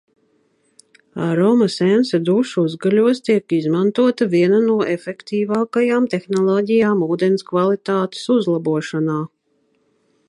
[1.25, 9.21] Aroma Sense dušu uzgaļos tiek izmantota viena no efektīvākajām tehnoloģijām ūdens kvalitātes uzlabošanā